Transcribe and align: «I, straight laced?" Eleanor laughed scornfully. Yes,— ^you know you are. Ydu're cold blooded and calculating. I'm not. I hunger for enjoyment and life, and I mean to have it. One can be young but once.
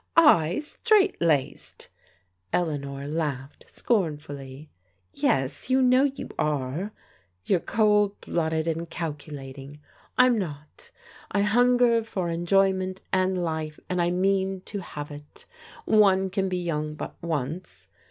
«I, 0.41 0.57
straight 0.61 1.21
laced?" 1.21 1.89
Eleanor 2.51 3.05
laughed 3.07 3.65
scornfully. 3.67 4.71
Yes,— 5.13 5.67
^you 5.67 5.83
know 5.83 6.05
you 6.05 6.27
are. 6.39 6.91
Ydu're 7.47 7.63
cold 7.63 8.19
blooded 8.21 8.67
and 8.67 8.89
calculating. 8.89 9.79
I'm 10.17 10.39
not. 10.39 10.89
I 11.29 11.41
hunger 11.41 12.03
for 12.03 12.31
enjoyment 12.31 13.03
and 13.13 13.43
life, 13.43 13.79
and 13.91 14.01
I 14.01 14.09
mean 14.09 14.61
to 14.61 14.79
have 14.79 15.11
it. 15.11 15.45
One 15.85 16.31
can 16.31 16.49
be 16.49 16.57
young 16.57 16.95
but 16.95 17.15
once. 17.21 17.87